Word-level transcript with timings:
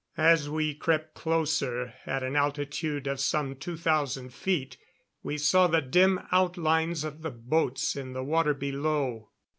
As 0.17 0.49
we 0.49 0.73
crept 0.73 1.13
closer, 1.13 1.93
at 2.07 2.23
an 2.23 2.35
altitude 2.35 3.05
of 3.05 3.19
some 3.19 3.55
two 3.55 3.77
thousand 3.77 4.33
feet, 4.33 4.75
we 5.21 5.37
saw 5.37 5.67
the 5.67 5.79
dim 5.79 6.21
outlines 6.31 7.03
of 7.03 7.21
the 7.21 7.29
boats 7.29 7.95
in 7.95 8.13
the 8.13 8.23
water 8.23 8.55
below. 8.55 9.29